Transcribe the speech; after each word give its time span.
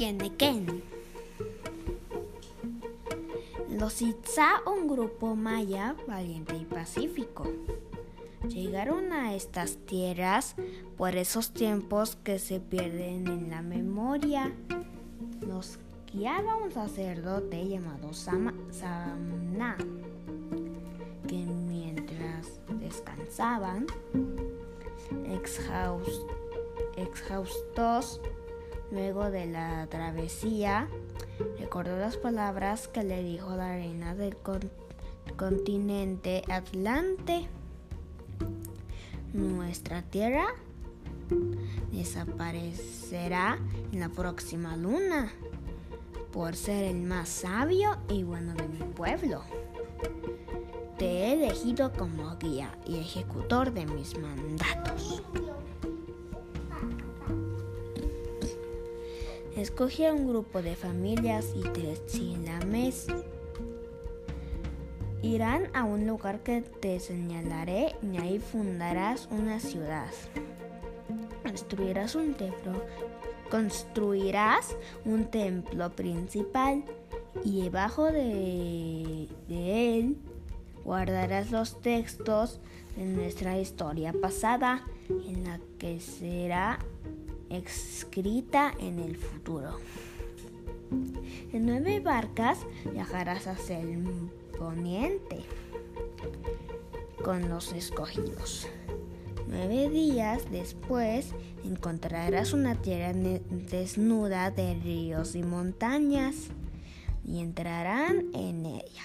Geneken. 0.00 0.82
Los 3.68 4.00
Itzá, 4.00 4.62
un 4.64 4.88
grupo 4.88 5.36
maya 5.36 5.94
valiente 6.08 6.56
y 6.56 6.64
pacífico. 6.64 7.46
Llegaron 8.48 9.12
a 9.12 9.34
estas 9.34 9.76
tierras 9.84 10.54
por 10.96 11.16
esos 11.16 11.50
tiempos 11.50 12.16
que 12.16 12.38
se 12.38 12.60
pierden 12.60 13.28
en 13.28 13.50
la 13.50 13.60
memoria. 13.60 14.54
Los 15.46 15.78
guiaba 16.10 16.56
un 16.56 16.72
sacerdote 16.72 17.68
llamado 17.68 18.14
Sama, 18.14 18.54
Samna, 18.70 19.76
que 21.28 21.44
mientras 21.44 22.58
descansaban, 22.80 23.86
exhaustos 26.96 28.22
luego 28.90 29.30
de 29.30 29.46
la 29.46 29.86
travesía, 29.86 30.88
recordó 31.58 31.98
las 31.98 32.16
palabras 32.16 32.88
que 32.88 33.02
le 33.02 33.22
dijo 33.22 33.54
la 33.56 33.74
reina 33.74 34.14
del 34.14 34.36
continente 35.36 36.42
Atlante. 36.48 37.48
Nuestra 39.32 40.02
tierra 40.02 40.46
desaparecerá 41.92 43.58
en 43.92 44.00
la 44.00 44.08
próxima 44.08 44.76
luna 44.76 45.32
por 46.32 46.56
ser 46.56 46.84
el 46.84 47.02
más 47.02 47.28
sabio 47.28 47.96
y 48.08 48.22
bueno 48.24 48.54
de 48.54 48.68
mi 48.68 48.78
pueblo. 48.78 49.42
Te 50.98 51.06
he 51.06 51.32
elegido 51.32 51.92
como 51.92 52.36
guía 52.36 52.76
y 52.86 52.98
ejecutor 52.98 53.72
de 53.72 53.86
mis 53.86 54.18
mandatos. 54.18 55.22
Escoge 59.60 60.06
a 60.06 60.14
un 60.14 60.26
grupo 60.26 60.62
de 60.62 60.74
familias 60.74 61.52
y 61.54 61.60
tres 61.60 62.06
chilames. 62.06 63.08
Irán 65.20 65.64
a 65.74 65.84
un 65.84 66.06
lugar 66.06 66.40
que 66.40 66.62
te 66.62 66.98
señalaré 66.98 67.94
y 68.02 68.16
ahí 68.16 68.38
fundarás 68.38 69.28
una 69.30 69.60
ciudad. 69.60 70.08
Construirás 71.42 72.14
un 72.14 72.32
templo, 72.32 72.72
construirás 73.50 74.74
un 75.04 75.26
templo 75.26 75.90
principal 75.90 76.82
y 77.44 77.64
debajo 77.64 78.06
de, 78.06 79.28
de 79.46 79.98
él 79.98 80.16
guardarás 80.86 81.50
los 81.50 81.82
textos 81.82 82.60
de 82.96 83.04
nuestra 83.04 83.60
historia 83.60 84.14
pasada 84.14 84.86
en 85.10 85.44
la 85.44 85.60
que 85.78 86.00
será 86.00 86.78
escrita 87.50 88.72
en 88.78 88.98
el 88.98 89.16
futuro. 89.16 89.78
En 91.52 91.66
nueve 91.66 92.00
barcas 92.00 92.58
viajarás 92.92 93.46
hacia 93.46 93.80
el 93.80 94.04
poniente 94.58 95.44
con 97.22 97.48
los 97.48 97.72
escogidos. 97.72 98.68
Nueve 99.46 99.90
días 99.90 100.42
después 100.50 101.34
encontrarás 101.64 102.52
una 102.52 102.76
tierra 102.76 103.12
desnuda 103.12 104.50
de 104.50 104.74
ríos 104.74 105.34
y 105.34 105.42
montañas 105.42 106.36
y 107.24 107.40
entrarán 107.40 108.26
en 108.34 108.66
ella. 108.66 109.02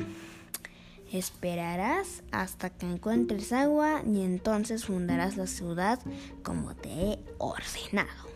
Esperarás 1.11 2.23
hasta 2.31 2.69
que 2.69 2.85
encuentres 2.85 3.53
agua 3.53 4.01
y 4.05 4.21
entonces 4.21 4.85
fundarás 4.85 5.37
la 5.37 5.47
ciudad 5.47 5.99
como 6.43 6.75
te 6.75 6.89
he 6.89 7.19
ordenado. 7.37 8.34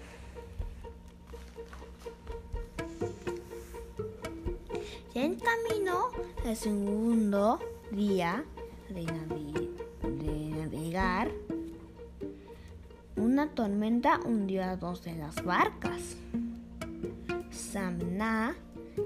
Ya 5.14 5.24
en 5.24 5.38
camino 5.40 6.10
el 6.46 6.56
segundo 6.56 7.60
día 7.90 8.46
de, 8.90 9.06
navegar, 10.52 11.32
una 13.16 13.50
tormenta 13.50 14.20
hundió 14.24 14.64
a 14.64 14.76
dos 14.76 15.04
de 15.04 15.16
las 15.16 15.44
barcas. 15.44 16.16
Samna 17.50 18.56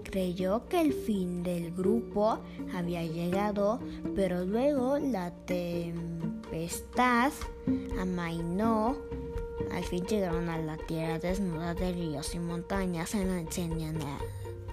creyó 0.04 0.68
que 0.68 0.82
el 0.82 0.92
fin 0.92 1.42
del 1.42 1.74
grupo 1.74 2.40
había 2.76 3.06
llegado, 3.06 3.80
pero 4.14 4.44
luego 4.44 4.98
la 5.00 5.32
tempestad 5.46 7.32
amainó. 7.98 8.98
Al 9.72 9.86
fin 9.86 10.06
llegaron 10.06 10.50
a 10.50 10.58
la 10.58 10.76
tierra 10.76 11.18
desnuda 11.18 11.74
de 11.74 11.94
ríos 11.94 12.36
y 12.36 12.40
montañas 12.40 13.16
en 13.16 13.30
la 13.30 13.40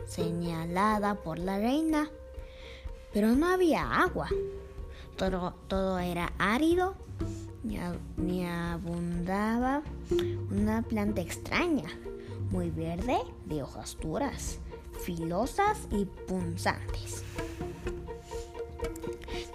señalada 0.06 1.14
por 1.16 1.38
la 1.38 1.58
reina, 1.58 2.10
pero 3.12 3.28
no 3.28 3.46
había 3.46 4.02
agua. 4.02 4.28
Todo, 5.16 5.54
todo 5.68 5.98
era 5.98 6.32
árido, 6.38 6.94
ni, 8.16 8.46
abundaba 8.46 9.82
una 10.50 10.82
planta 10.82 11.20
extraña, 11.20 11.88
muy 12.50 12.70
verde, 12.70 13.18
de 13.46 13.62
hojas 13.62 13.96
duras, 14.00 14.58
filosas 15.04 15.86
y 15.90 16.04
punzantes. 16.04 17.22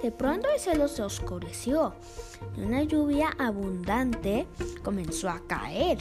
De 0.02 0.12
pronto 0.12 0.48
el 0.54 0.60
cielo 0.60 0.88
se 0.88 1.02
oscureció 1.02 1.96
y 2.56 2.62
una 2.62 2.84
lluvia 2.84 3.30
abundante 3.40 4.46
comenzó 4.84 5.30
a 5.30 5.42
caer. 5.48 5.98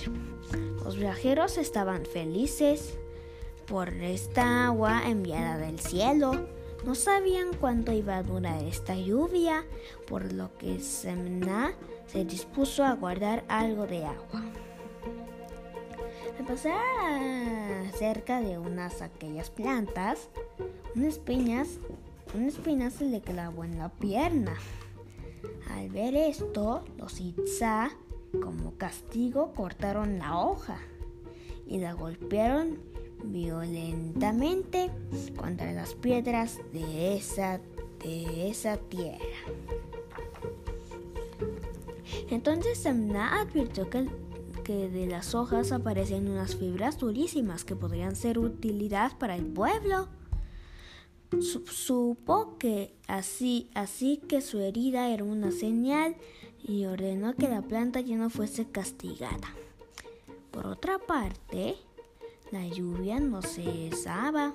Los 0.85 0.97
viajeros 0.97 1.57
estaban 1.57 2.05
felices 2.05 2.99
por 3.67 3.89
esta 3.89 4.67
agua 4.67 5.03
enviada 5.07 5.59
del 5.59 5.79
cielo. 5.79 6.47
No 6.85 6.95
sabían 6.95 7.49
cuánto 7.59 7.93
iba 7.93 8.17
a 8.17 8.23
durar 8.23 8.63
esta 8.63 8.95
lluvia, 8.95 9.65
por 10.07 10.33
lo 10.33 10.57
que 10.59 10.81
Semna 10.81 11.73
se 12.07 12.25
dispuso 12.25 12.85
a 12.85 12.93
guardar 12.93 13.45
algo 13.49 13.87
de 13.87 14.05
agua. 14.05 14.43
Al 16.39 16.45
pasar 16.47 17.91
cerca 17.97 18.41
de 18.41 18.59
unas 18.59 19.01
aquellas 19.01 19.51
plantas, 19.51 20.29
unas 20.95 21.15
espinas, 21.15 21.79
una 22.35 22.49
espina 22.49 22.91
se 22.91 23.07
le 23.07 23.23
clavó 23.23 23.65
en 23.65 23.79
la 23.79 23.89
pierna. 23.89 24.55
Al 25.71 25.89
ver 25.89 26.15
esto, 26.15 26.85
los 26.99 27.21
Itza, 27.21 27.91
como 28.43 28.77
castigo, 28.77 29.53
cortaron 29.55 30.19
la 30.19 30.39
hoja 30.39 30.79
y 31.67 31.79
la 31.79 31.95
golpearon 31.95 32.94
violentamente 33.25 34.91
contra 35.37 35.73
las 35.73 35.95
piedras 35.95 36.59
de 36.73 37.17
esa, 37.17 37.61
de 38.03 38.49
esa 38.49 38.77
tierra. 38.77 39.19
Entonces 42.31 42.79
Samna 42.79 43.41
advirtió 43.41 43.91
que, 43.91 44.09
que 44.65 44.89
de 44.89 45.07
las 45.07 45.35
hojas 45.35 45.73
aparecen 45.73 46.29
unas 46.29 46.57
fibras 46.57 46.99
durísimas 46.99 47.65
que 47.65 47.77
podrían 47.77 48.17
ser 48.17 48.39
utilidad 48.39 49.17
para 49.19 49.37
el 49.37 49.45
pueblo. 49.47 50.09
Supo 51.41 52.57
que 52.59 52.95
así, 53.09 53.69
así 53.75 54.19
que 54.29 54.41
su 54.41 54.61
herida 54.61 55.09
era 55.09 55.25
una 55.25 55.51
señal 55.51 56.17
y 56.63 56.87
ordenó 56.87 57.35
que 57.35 57.49
la 57.49 57.63
planta 57.63 58.01
ya 58.01 58.17
no 58.17 58.31
fuese 58.31 58.67
castigada. 58.67 59.49
Por 60.51 60.67
otra 60.67 60.99
parte, 60.99 61.77
la 62.51 62.67
lluvia 62.69 63.19
no 63.21 63.43
cesaba 63.43 64.55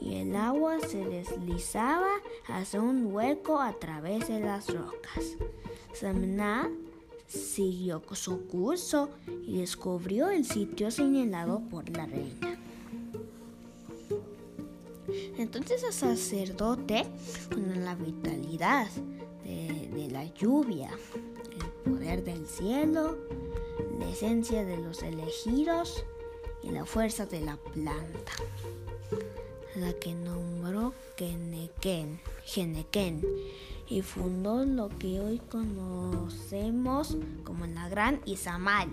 y 0.00 0.16
el 0.16 0.36
agua 0.36 0.78
se 0.80 1.04
deslizaba 1.04 2.10
hacia 2.48 2.80
un 2.80 3.06
hueco 3.06 3.60
a 3.60 3.72
través 3.72 4.28
de 4.28 4.40
las 4.40 4.72
rocas. 4.72 5.36
Samna 5.92 6.70
siguió 7.26 8.02
su 8.12 8.46
curso 8.46 9.10
y 9.46 9.58
descubrió 9.58 10.30
el 10.30 10.44
sitio 10.44 10.90
señalado 10.90 11.60
por 11.70 11.88
la 11.90 12.06
reina. 12.06 12.58
Entonces 15.38 15.82
el 15.82 15.92
sacerdote, 15.92 17.04
con 17.52 17.84
la 17.84 17.94
vitalidad 17.94 18.86
de, 19.44 19.90
de 19.94 20.10
la 20.10 20.24
lluvia, 20.34 20.90
el 21.54 21.92
poder 21.92 22.22
del 22.22 22.46
cielo, 22.46 23.18
la 23.98 24.08
esencia 24.08 24.64
de 24.64 24.76
los 24.76 25.02
elegidos, 25.02 26.04
y 26.62 26.70
la 26.70 26.84
fuerza 26.84 27.26
de 27.26 27.40
la 27.40 27.56
planta, 27.56 28.32
la 29.76 29.92
que 29.94 30.14
nombró 30.14 30.94
Geneken, 31.16 32.20
Geneken 32.44 33.22
y 33.88 34.02
fundó 34.02 34.64
lo 34.64 34.88
que 34.98 35.20
hoy 35.20 35.38
conocemos 35.50 37.16
como 37.44 37.66
la 37.66 37.88
Gran 37.88 38.20
Izamal. 38.24 38.88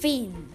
Fin. 0.00 0.53